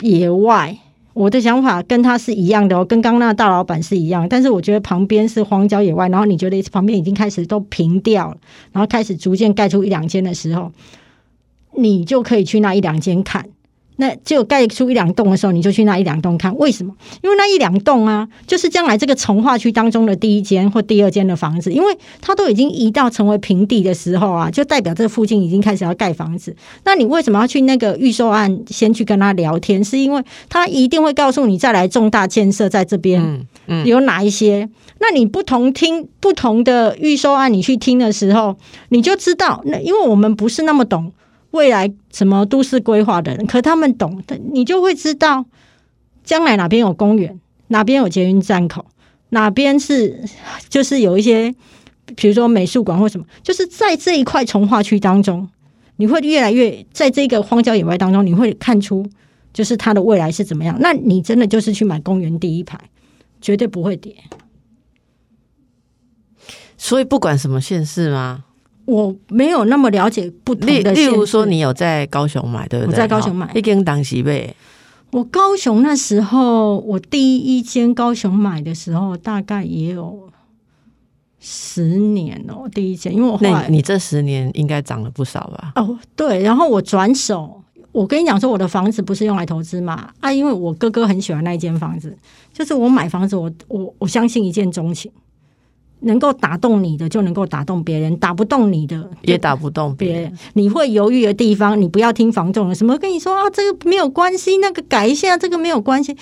[0.00, 0.78] 野外。
[1.18, 4.28] 我的想法跟他是一样的哦，跟刚刚那个大老板是一样。
[4.28, 8.36] 但是我觉得旁边是荒郊野外，然后你觉得旁边已经开始都平掉了，
[8.70, 10.70] 然后开始逐渐盖出一两间的时候，
[11.74, 13.44] 你就可以去那一两间看。
[14.00, 16.94] 那就盖出一两栋的时候，你就去那一两栋看，为什么？
[17.20, 26.54] 因为那一两栋啊，就是将来这个从化区当中的第一间或第二间的房子，因为它都已经移到成为平地的时候啊，就代表这附近已经开始要盖房子。
[26.84, 29.82] 那你为什么要去那个预售案先去跟他聊天？
[29.82, 33.44] 是因为他一定会告诉你再来重大建设在这边
[33.84, 34.68] 有哪一些。
[35.00, 38.56] 那你不同听不同的预售案，你去听的时候，
[38.90, 39.60] 你就知道。
[39.64, 41.12] 那因为我们不是那么懂。
[41.52, 45.46] 未来什么都市规划的人，可他们懂，你就会知道
[46.22, 48.84] 将来哪边有公园，哪边有捷运站口，
[49.30, 50.24] 哪边是
[50.68, 51.54] 就是有一些，
[52.16, 55.48] 比如说美术馆或什么，就是在这一块从化区当中，
[55.96, 59.06] 你会越来越在这个荒郊野外当中，你会看出
[59.52, 60.76] 就是它的未来是怎么样。
[60.80, 62.78] 那你真的就是去买公园第一排，
[63.40, 64.14] 绝对不会跌。
[66.76, 68.44] 所以不管什么县市吗？
[68.88, 70.92] 我没有那么了解不同的。
[70.94, 72.92] 例如说，你有在高雄买，对不对？
[72.92, 74.54] 我在高雄买，一间当时呗。
[75.10, 80.30] 我高雄那时候，我第一间高雄买的时候，大概也有
[81.38, 82.66] 十年哦。
[82.72, 85.72] 第一间，因为我后来你这十年应该涨了不少吧？
[85.76, 86.40] 哦，对。
[86.42, 90.10] 然后我转手，我跟你讲说，我的房子不是用来投资嘛？
[90.20, 92.16] 啊，因为我哥哥很喜欢那一间房子，
[92.54, 95.12] 就是我买房子，我我我相信一见钟情。
[96.00, 100.38] 能够打动你的，就能够打动别人；打不动你的，也打不动别人。
[100.54, 106.16] 你会犹豫的地方，你不要听房仲的什么跟你说啊，这个没有关系，那个改一下，这个没有关系。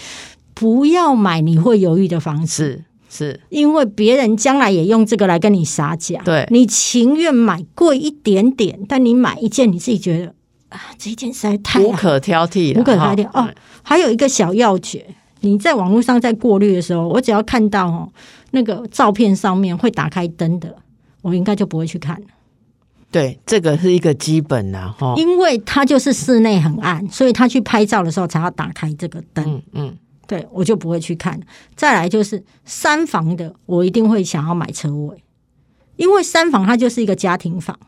[0.55, 6.21] 不要买你会犹豫的房子，是因为别人将来也用这个来跟你撒价。
[6.25, 10.35] 对你情愿买贵一点点，但你买一件你自己觉得
[10.71, 13.49] 啊，这一件实在太无可挑剔，无可挑剔哦。
[13.83, 15.05] 还有一个小要诀。
[15.41, 18.09] 你在网络上在过滤的时候，我只要看到哦
[18.51, 20.75] 那个照片上面会打开灯的，
[21.23, 22.21] 我应该就不会去看。
[23.11, 29.45] 对，这个是一个基本的哈，因为它就是室内很暗，所以他去拍照的时候才要打开这个灯。
[29.47, 31.41] 嗯嗯，对我就不会去看。
[31.75, 35.23] 再来就是三房的，我一定会想要买车位，
[35.97, 37.79] 因为三房它就是一个家庭房。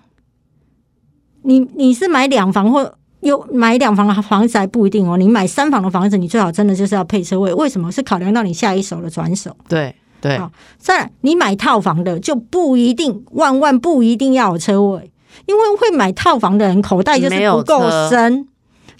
[1.42, 7.52] 你你是买两房或有买两房的房子还不一定哦，你买三房的房子，你最好真的就是要配车位。
[7.52, 7.90] 为什么？
[7.90, 9.54] 是考量到你下一手的转手。
[9.68, 10.40] 对对。
[10.78, 15.10] 再来，你买套房的就不一定万万不一定要有车位，
[15.46, 18.46] 因为会买套房的人口袋就是不够深。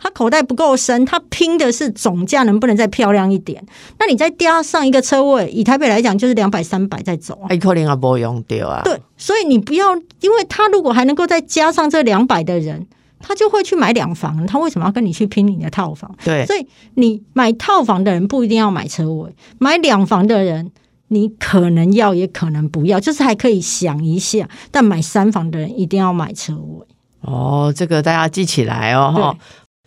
[0.00, 3.60] 他口袋不够深，他拼的是总价能不能再漂亮一点？
[3.98, 8.80] 那你再加上一个车位，以台北来讲就是两百三百再走啊，一可能也不用掉啊。
[8.84, 12.86] 对，所以你不要，因为他如果还能够再加上这两百的人，
[13.18, 14.46] 他就会去买两房。
[14.46, 16.14] 他为什么要跟你去拼你的套房？
[16.24, 20.70] 对，所以你买套房的人不一定要买车位，买两房的人
[21.08, 24.48] 你可能要也可能不要，就是还可以想一下。
[24.70, 26.86] 但买三房的人一定要买车位。
[27.20, 29.36] 哦，这个大家记起来哦，哈。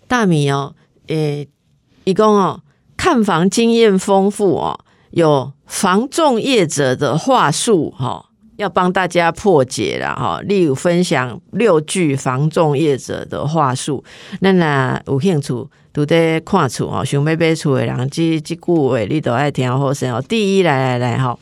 [0.07, 0.75] 大米哦，
[1.07, 1.47] 诶，
[2.03, 2.61] 一共哦，
[2.97, 4.79] 看房经验丰富哦，
[5.11, 8.25] 有房仲业者的话术哈，
[8.57, 10.41] 要帮大家破解了哈。
[10.41, 14.03] 例如分享六句房仲业者的话术，
[14.41, 20.21] 那那有兴趣都在看厝哦，想要买厝的人，这这句话你都爱听好声哦。
[20.21, 21.37] 第一，来来来哈，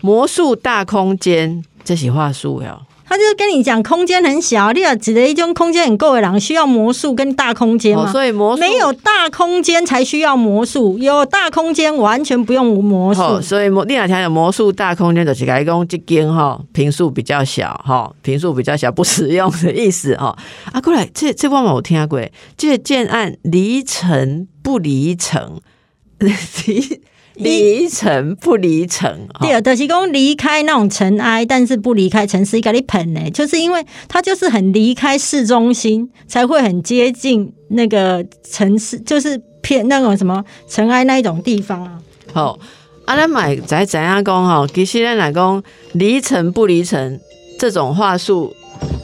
[0.00, 2.80] 魔术大空间，这是话术哟。
[3.06, 8.10] 他就是跟你讲，空间很小，你要指的一种空间很够的人，需要魔术跟大空间吗？
[8.10, 13.40] 所以魔术没有大空间才需要魔术，有大空间完全不用魔术。
[13.40, 20.36] 所以魔，你两条有魔术大空间就是讲这间哈，平数比较小哈，平数比较小不实用的意思哈。
[20.72, 22.20] 啊，过来，这这话我听过，
[22.56, 25.60] 这建案离城不离城，
[26.18, 27.00] 离。
[27.34, 32.58] 离城不离城，第二德西公离开那种尘埃，但是不离开城市。
[32.58, 41.98] 一个你喷呢，就是因为它就是很离开市中心，才会很接近那个城市，就是偏那种什么尘埃那一种地方啊。
[42.32, 42.58] 好，
[43.06, 44.66] 阿拉买在怎样讲哈？
[44.72, 47.18] 其实咱来讲离城不离城
[47.58, 48.54] 这种话术，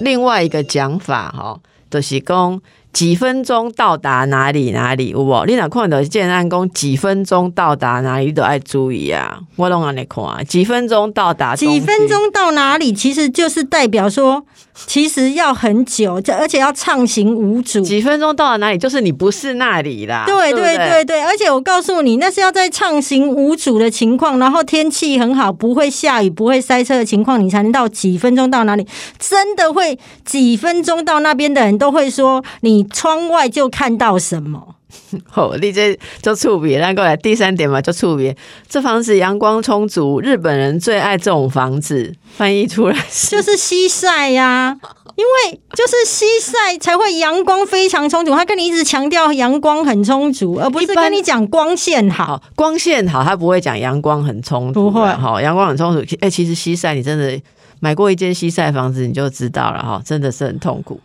[0.00, 2.60] 另外一个讲法哈，德西公。
[2.92, 5.46] 几分钟到达哪里哪里有无？
[5.46, 9.40] 你若看到建安宫几分钟到达哪里都爱注意啊！
[9.56, 14.44] 我拢安尼看，几分钟到达，几分钟到哪里，其实就是代表说，
[14.86, 17.80] 其实要很久，而且要畅行无阻。
[17.80, 20.24] 几分钟到了哪里，就是你不是那里啦。
[20.26, 28.86] 对对对对，而且我告诉你，那是要在畅行无阻的情况，然后天气很好，不会下雨，不会塞车的情况，你才能到几分钟到哪里。
[29.18, 32.86] 真的会几分钟到那边的人都会说你。
[32.92, 34.74] 窗外就看到什么？
[35.28, 38.36] 好，你这就触别，那过来第三点嘛，就触别。
[38.68, 42.14] 这房子阳光充足，日本人最爱这种房子。
[42.36, 42.96] 翻译出来
[43.28, 44.76] 就是西晒呀，
[45.16, 48.34] 因为就是西晒才会阳光非常充足。
[48.34, 52.42] 他跟你一直强调阳光很充足，而不是跟你讲光线好。
[52.54, 54.84] 光线好，他不会讲阳光很充足。
[54.84, 56.04] 不会，好，阳光很充足。
[56.20, 57.38] 哎，其实西晒，你真的
[57.80, 61.00] 买过一间西晒房子，你就知道了哈，真的是很痛苦。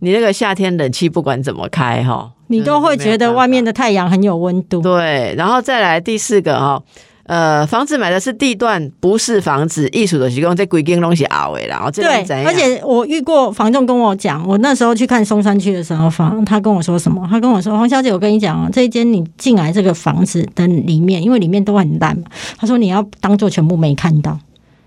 [0.00, 4.80] 你那个夏天冷气不管怎么开哈，你都会觉得外面的太阳很有温度。
[4.80, 6.82] 对，然后再来第四个哈，
[7.24, 17.26] 呃，房子买的是地段，不是房子，艺术的提供这鬼间东西阿伟然后对，而且我遇过房仲跟我讲，我那时候去看松山区的时候，房他跟我说什么？
[17.30, 22.24] 他跟我说，黄小姐，我跟你讲啊，这一间你进来这个房子的里面，因为里面都很烂嘛，
[22.58, 24.38] 他说你要当做全部没看到。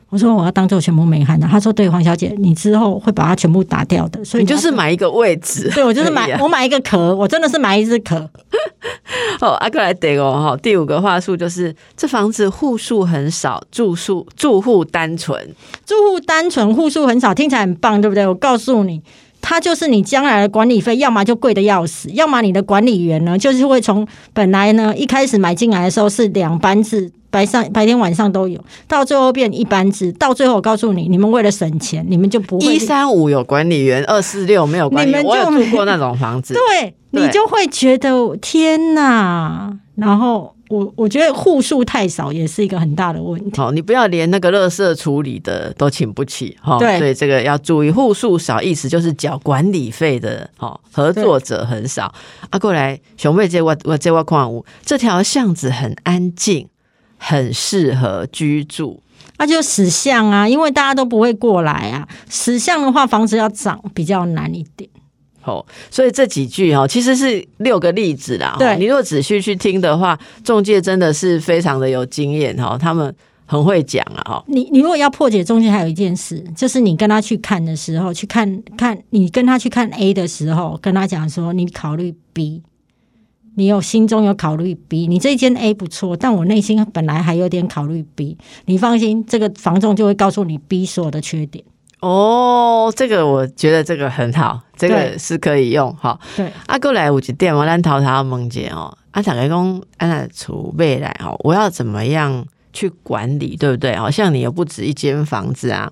[0.10, 8.15] 我说我要当做全部没看的，他说对，黄小姐，你之后会把它全部打掉的，所以你就是买一个位置，对我就是买我买一个壳，我真的是买一只壳。
[9.39, 15.39] 哦，阿克莱德哦，哈，第五个话术就是这房子户数很少，住宿住户单纯，
[15.86, 18.26] 住户单纯，户数很少，听起来很棒，对不对？
[18.26, 19.02] 我告诉你，
[19.41, 27.12] 它就是你将来的管理费，要么就贵的要死，要么你的管理员呢，就是会从本来呢一开始买进来的时候是两班制。
[27.30, 35.24] 白上白天晚上都有，到最后变一般制，到最后我告诉你，你们为了省钱，你们就不会一三五有管理员，二四六没有管理员。
[35.24, 39.78] 我有住过那种房子， 对你就会觉得天哪！
[39.96, 43.58] 然后我我觉得户数太少也是一个很大的问题。
[43.58, 46.78] 好，你不要连那个垃圾处理的都请不起哈。
[46.80, 52.14] 对，所以这个要注意，户数少意思就是缴管理费的哈，合作者很少。
[52.49, 56.68] 啊，过来熊妹这我我这我矿物，这条巷子很安静。
[57.20, 58.99] 很适合居住，
[59.38, 62.07] 那就死巷啊，因为大家都不会过来啊。
[62.28, 64.89] 死巷的话，房子要涨比较难一点。
[65.43, 68.55] 哦，所以这几句哦，其实是六个例子啦。
[68.59, 73.13] 对你如果仔细去听的话，中介真的是非常的有经验哈，他们
[73.45, 74.43] 很会讲啊哈。
[74.47, 82.61] 你你如果要破解中介，还有一件事，就是你跟他去看的时候，去看看你跟他去看 A 的时候，跟他讲说你考虑 B，
[83.60, 88.38] 你有心中有考虑 B，你这间 A 不错，但我内心本来还有点考虑 B，
[88.68, 91.66] 你放心，这个房仲就会告诉你 B 所有的缺点。
[91.99, 96.18] 哦，这个我觉得这个很好，这个是可以用哈。
[96.38, 103.93] 对，啊，过来有一点我咱淘淘梦姐哦，啊，大概讲安那储备来哦，我要怎么样去管理，对不对？
[103.97, 105.91] 好像你又不止一间房子啊，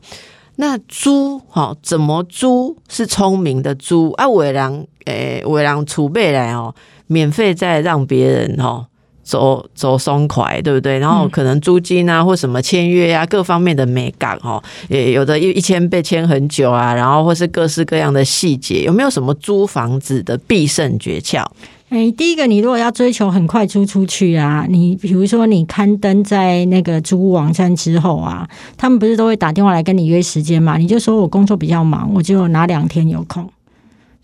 [0.55, 4.25] 那租哈怎么租是聪明的租啊？
[4.29, 6.73] 伟人诶，伟人储备来哦，
[7.07, 8.85] 免费再让别人哦。
[9.23, 10.97] 走走松快，对不对？
[10.99, 21.45] 然后可能租金啊，或什么签约啊，各方面的美感哦，也有的一一签被签很久啊，然后或是各式各样的细节，有没有什么租房子的必胜诀窍？
[21.89, 28.47] 哎，第一个，你如果要追求很快租出去啊，你比如说你刊登在那个租屋网站之后啊，
[28.77, 30.77] 他们不是都会打电话来跟你约时间嘛？
[30.77, 33.45] 你就说我工作比较忙，我就哪两天有空。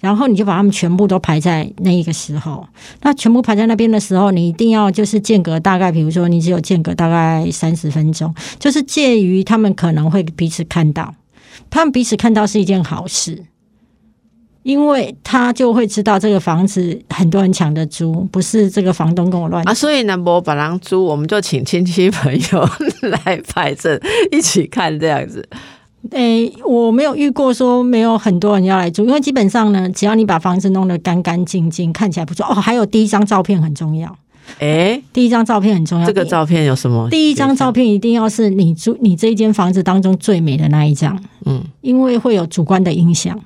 [0.04, 2.68] 然后你就把他们全部都排在那一个时候，
[3.04, 11.16] 那全部排在那边的时候，你一定要就是间隔大概，比如说你只有间隔大概三十分钟，就是介于他们可能会彼此看到，
[11.70, 13.45] 他们彼此看到是一件好事，
[14.64, 22.70] 因为他就会知道这个房子很多人抢着租，不是这个房东跟我乱啊，所以呢，我把人租，我们就请亲戚朋友
[23.24, 23.97] 来排阵
[24.34, 25.47] 一起看这样子。
[26.12, 32.54] 诶，我没有遇过说没有很多人要来住，因为基本上呢，只要你把房子弄得干干净净，看起来不错哦。
[32.56, 34.14] 还有第一张照片很重要，
[34.60, 36.06] 诶，第一张照片很重要。
[36.06, 37.10] 这个照片有什么？
[37.10, 43.39] 第一张照片一定要是你住你这一间房子当中最美的那一张，嗯，因为会有主观的影响，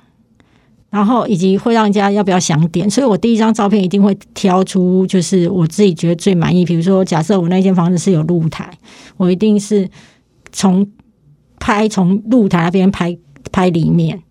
[0.90, 6.64] 然后以及会让人家要不要想点，所以我第一张照片一定会挑出就是我自己觉得最满意。
[6.64, 8.68] 比如说，假设我那间房子是有露台，
[9.16, 9.88] 我一定是
[10.50, 10.84] 从。
[11.58, 13.16] 拍从露台那边拍
[13.52, 14.22] 拍里面，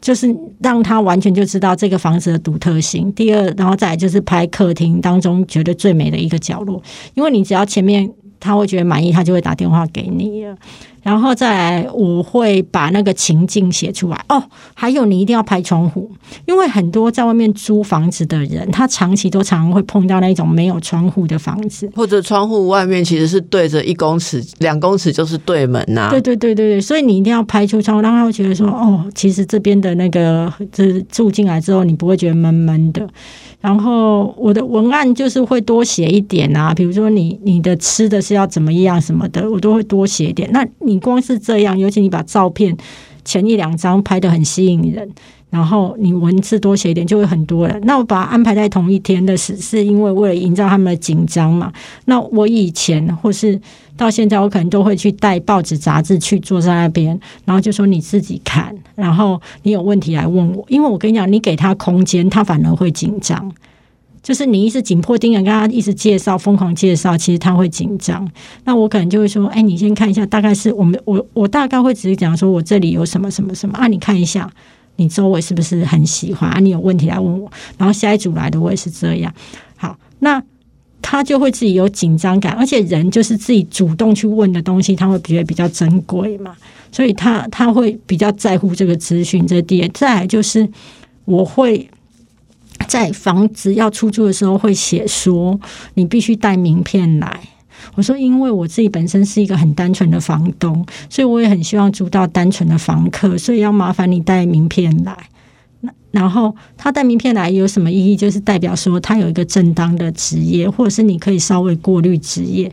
[0.00, 3.12] 就是让他完全就知道这个房子的独特性。
[3.12, 6.82] 第二，然后再就是拍客厅当中觉得最美的一个角落，
[7.14, 10.56] 因为你只要前面他会觉得满意，他就会打电话给你了。
[11.04, 14.42] 然后再来，我会把那个情境写出来哦。
[14.74, 16.10] 还有，你一定要拍窗户，
[16.46, 26.08] 因为很多在外面租房子的人，他长期都常常会碰到那种没有窗户的房子，或者窗户外面其实是对着一公尺、两公尺就是对门呐。
[26.10, 33.06] 对对对对对，所以你一定要拍出窗户，让他会觉得说，哦，其实这边的那个，这住进来之后，你不会觉得闷闷的。
[33.60, 40.50] 然后我的文案就是会多写一点啊，比如说你你的吃的是要怎么样什么的，我都会多写一点。
[40.52, 42.76] 那你你光是这样，尤其你把照片
[43.24, 45.10] 前一两张拍的很吸引人，
[45.50, 47.80] 然后你文字多写一点，就会很多人。
[47.84, 51.72] 那我把它安排在同一天的是，是因为为了营造他们的紧张嘛。
[52.04, 53.60] 那我以前或是
[53.96, 58.72] 到现在，我可能都会去带报纸杂志去坐在那边，然后就说你自己看。
[58.94, 63.52] 然后你有问题来问我，因为我跟你讲，你给他空间，他反而会紧张。
[64.24, 68.26] 就是你一直紧迫盯人，跟他一直介绍，疯狂介绍，其实他会紧张。
[68.64, 74.50] 那我可能就会说，哎，你先看一下，大概是我们我我大概会只是讲说我这里有什么什么什么啊，你看一下，
[74.96, 76.58] 你周围是不是很喜欢啊？
[76.58, 77.52] 你有问题来问我。
[77.76, 79.30] 然后下一组来的我也是这样。
[79.76, 80.42] 好，那
[81.02, 86.56] 他就会自己有紧张感，而且人就是自己主动去问的东西，他会觉得比较珍贵嘛。
[86.90, 89.88] 所以他他会比较在乎这个资讯，这第二。
[89.88, 90.66] 再来就是
[91.26, 91.86] 我会
[92.84, 95.58] 在房子要出租的时候会写说，
[95.94, 97.40] 你必须带名片来。
[97.94, 105.16] 我说，因为我自己本身是一个很单纯的房东，所以我也很希望租到单纯的房客，所以要麻烦你带名片来。
[105.80, 108.16] 那然后他带名片来有什么意义？
[108.16, 112.72] 就是代表说他有一个正当的职业，或者是你可以稍微过滤职业。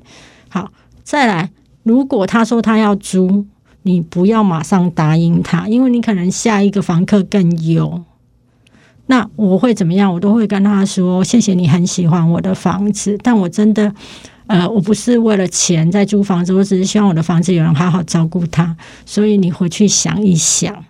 [0.50, 0.72] 好，
[1.04, 1.50] 再来，
[1.84, 3.46] 如果他说他要租。
[3.84, 8.04] 你不要马上答应他，因为你可能下一个房客更优。
[9.12, 10.14] 那我会怎么样？
[10.14, 13.94] 我都会跟他说：“谢谢你很喜欢我的房子，但我真的，
[14.48, 18.74] 呃，我不是为了钱在租房子，我只是希望我的房子有人好好照顾他。
[19.06, 20.86] 所以你回去想一想，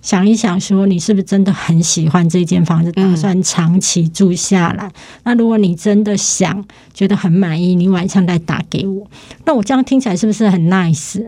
[0.00, 4.90] 想一想，说你是不是真的很喜欢这间房子，打算长期住下来？
[5.24, 9.06] 那如果你真的想，觉得很满意，你晚上再打给我。
[9.44, 11.22] 那我这样听起来是不是很 nice？”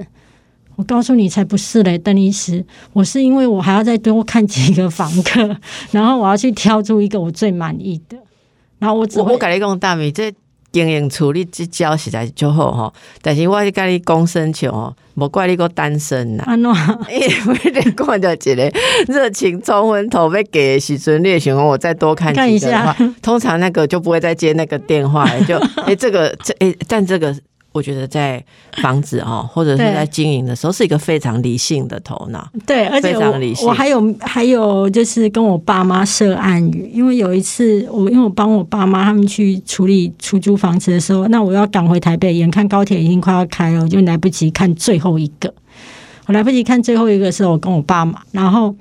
[0.76, 5.56] 我告诉你，才不是嘞，邓医师，我是因为我还要再多看几个房客，
[5.92, 8.16] 然后我要去挑出一个我最满意的，
[8.78, 10.32] 然后我只我改了一个大米，这
[10.72, 16.42] 经营处理这交实在就好吼，但是我是跟你讲申请哦，莫怪你个单身呐。
[16.48, 16.74] 安诺，
[17.08, 18.72] 因为你看到一个
[19.06, 25.56] 热情冲昏头被给时阵，你也想我再多看几个的话，通常那个就不会再接那个电话，就
[25.86, 27.32] 哎这个这哎，但这个。
[27.74, 28.42] 我觉得在
[28.80, 32.48] 房子哈，或者是在经营的时候，是一个非常理性的头脑。
[32.64, 45.52] 对，而且我我还有还有就是跟我爸妈设暗语，因为有一次我因为我帮我爸妈他们去处理出租房子的时候，那我要赶回台北，眼看高铁已经快要开了，我就来不及看最后一个。
[46.26, 48.72] 我来不及看最后一个时候，我跟我爸妈，然后。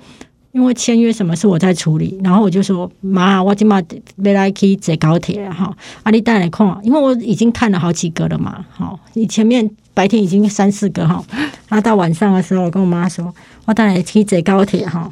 [0.53, 3.81] 因为签约什么是我在处理，然后我就说妈，我今嘛
[4.15, 11.23] 没来去坐高铁哈，阿你带来看，因为我已经看了好几个了嘛，好，你前面白天已经三四个哈，
[11.67, 13.33] 然后到晚上的时候，我跟我妈说，
[13.65, 15.11] 我带来去坐高铁哈，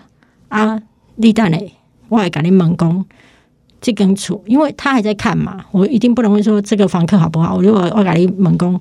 [0.50, 0.80] 啊，
[1.16, 1.60] 你带来，
[2.08, 3.04] 我还赶紧猛攻
[3.82, 8.80] 这根处，因为他还在看嘛，我一定不能会说这个房客好不好，我如果我赶紧猛攻，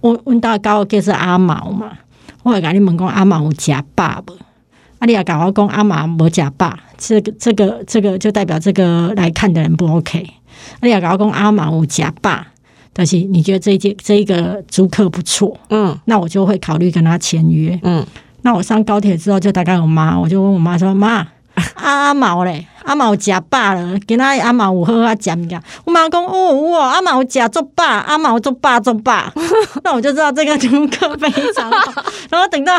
[0.00, 1.92] 我问到高就是阿毛嘛，
[2.42, 4.34] 我还赶紧猛攻阿毛有假爸爸。
[5.02, 10.24] 阿利亚搞我讲阿妈无假爸，这个这个这个就代表这个来看的人不 OK。
[10.78, 12.46] 阿利亚搞我讲阿妈无假爸，
[12.92, 18.06] 但是你觉得这一件这一个租客不错，嗯，那我就会考虑跟他签约，嗯。
[18.42, 21.26] 那我上高铁之后就打给我妈，我就问我妈说妈。
[21.74, 25.60] 阿毛嘞，阿毛食饱了，今仔阿毛有好好食噶。
[25.84, 29.24] 我妈讲哦，哇，阿毛食足饱，阿毛足饱足饱。
[29.84, 32.02] 那我就知道这个租客非常好。
[32.30, 32.76] 然后等到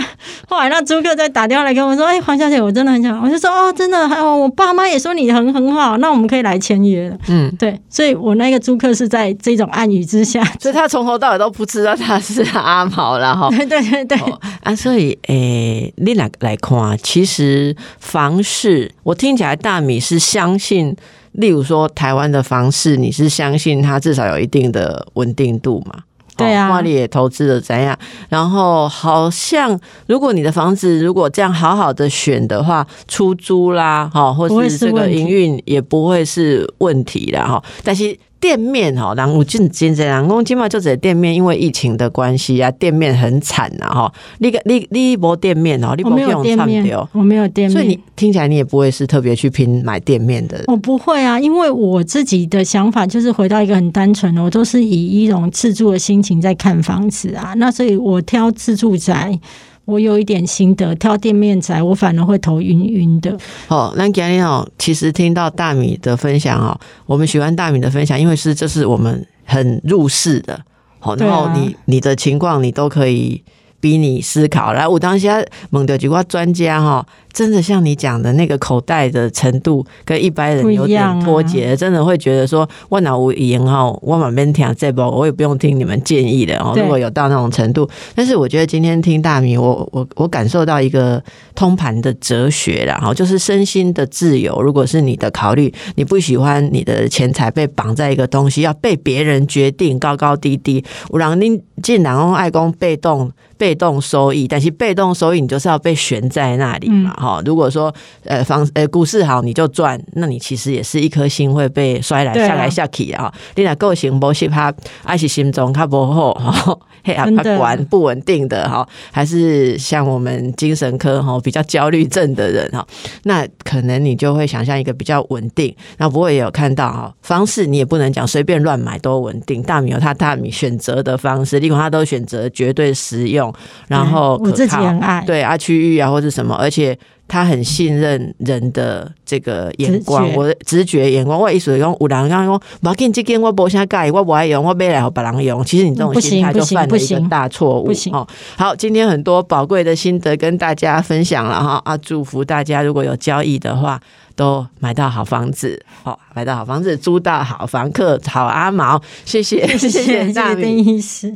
[0.47, 13.49] 后来，那租客再打电话来跟我说：“哎，黄小姐，我真的很想。”我就说：“哦，真的，还有我爸妈也说你很很好，那我们可以来签约了。”嗯，对，所以我那个租客是在这种暗语之下，所以他从头到尾都不知道他是阿毛了哈。
[13.49, 14.17] 对对对
[14.63, 18.91] 啊，所以诶，你来来看，其实房市。
[19.03, 20.95] 我听起来，大米是相信，
[21.33, 26.03] 例如说台湾的房市，你是相信它至少有一定的稳定度嘛？
[26.35, 27.95] 对啊，花里也投资了怎样？
[28.27, 37.63] 然后好像如果你的房子如果这样好好的选的话，出租啦，哈，或是这个营运也不会是问题的哈。
[37.83, 38.17] 但是。
[38.43, 44.13] 店面哈，然后进进这样，我今嘛就在店面，因为疫情的关系啊，店面很惨呐哈。
[44.39, 50.61] 你个你你一波店面哦，你没有店面，我没有店面，所以你听起来你也不会是特别去拼买店面的。
[50.67, 57.53] 我不会啊，因为我自己的想法就是回到一个很单纯的，我都是以一种自住的心情在看房子啊。
[57.55, 59.39] 那所以我挑自住宅。
[59.85, 63.37] 我有一点心得，挑店面仔，我反而会头晕晕的。
[63.67, 70.59] 哦，那今天哦，其实听到大米的分享哦，我们喜欢大米的分享，因为是这是我们很入世的。
[70.99, 73.43] 好，然后你你的情况你都可以
[73.83, 74.71] 逼你思考。
[74.71, 77.05] 来，我当下蒙的几个专家哈。
[77.33, 86.75] 真的像你讲的那个口袋的程度跟一般人有点脱节，真的会觉得说万脑无言哈，我满边听这波，我也不用听你们建议的哦。
[86.77, 91.19] 如果有到那种程度，但是我觉得今天听大米，我我我感受到一个
[91.55, 94.61] 通盘的哲学啦，哈，就是身心的自由。
[94.61, 100.85] 如果是你的考虑，你不喜欢你的钱财被绑在一个东西，要被别人决定高高低低。
[101.09, 103.31] 我让您进然用爱公被动
[103.63, 107.13] 被动收益，但是被动收益你就是要被悬在那里嘛。
[107.13, 107.93] 哈，如果说
[108.25, 113.33] 呃房呃股市好你就赚，那你其实也是一颗心会被摔来下来下去啊。
[113.55, 122.85] 你那个性不适合，还是心中它不好 哈，嘿啊，它管不稳定的哈，还是像我们精神科哈比较焦虑症的人哈，
[123.23, 125.73] 那可能你就会想象一个比较稳定。
[125.99, 129.63] 那不过也有看到哈，方式你也不能讲随便乱买都稳定。
[129.63, 133.52] 大米有他大米选择的方式，另外他都选择绝对实用，
[133.87, 136.97] 然后我自己很爱对啊区域啊或者什么，而且。
[137.25, 141.39] 他很信任人的这个眼光，我的直觉眼光。
[141.39, 145.63] 我意思讲，有人刚刚讲，马紧这件我不想改，我不爱用，我买来和别人用。
[145.63, 147.91] 其实你这种心态就犯了一个大错误。
[148.11, 148.27] 哦，
[148.57, 151.97] 好，今天很多宝贵的心得跟大家分享了哈啊！
[151.97, 153.99] 祝福大家，如果有交易的话，
[154.35, 159.01] 都买到好房子，好买到好房子，租到好房客，好阿毛。
[159.25, 161.35] 谢谢， 谢谢大明医师。